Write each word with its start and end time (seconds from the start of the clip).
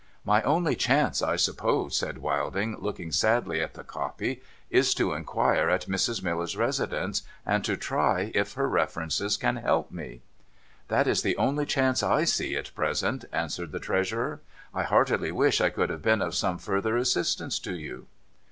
'My 0.33 0.41
only 0.41 0.75
chance, 0.75 1.21
I 1.21 1.35
suppose,' 1.35 1.95
said 1.95 2.17
Wilding, 2.23 2.75
looking 2.79 3.11
sadly 3.11 3.61
at 3.61 3.75
the 3.75 3.83
copy,' 3.83 4.41
is 4.81 4.95
to 4.95 5.13
inquire 5.13 5.69
at 5.69 5.85
Mrs. 5.85 6.23
Miller's 6.23 6.57
residence, 6.57 7.21
and 7.45 7.63
to 7.65 7.77
try 7.77 8.31
if 8.33 8.53
her 8.53 8.67
references 8.67 9.37
can 9.37 9.57
help 9.57 9.91
me?'' 9.91 10.23
That 10.87 11.05
is 11.05 11.21
the 11.21 11.37
only 11.37 11.67
chance 11.67 12.01
I 12.01 12.23
see 12.23 12.55
at 12.55 12.73
present,' 12.73 13.25
answered 13.31 13.71
the 13.71 13.79
Treasurer. 13.79 14.41
* 14.59 14.73
I 14.73 14.81
heartily 14.85 15.31
wish 15.31 15.61
I 15.61 15.69
could 15.69 15.91
have 15.91 16.01
been 16.01 16.23
of 16.23 16.33
some 16.33 16.57
further 16.57 16.97
assistance 16.97 17.59
to 17.59 17.75
you.' 17.77 18.07